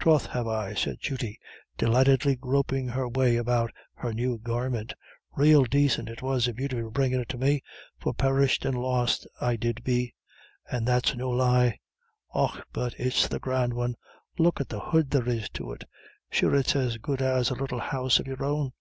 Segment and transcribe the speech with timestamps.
[0.00, 1.38] "Troth have I," said Judy,
[1.78, 4.94] delightedly groping her way about her new garment.
[5.36, 7.62] "Rael dacint it was of you to be bringin' it to me,
[7.96, 10.12] for perished and lost I did be,
[10.68, 11.78] and that's no lie.
[12.34, 13.94] Och but it's the grand one.
[14.38, 15.84] Look at the hood there is to it.
[16.32, 18.72] Sure it's as good as a little house of your own.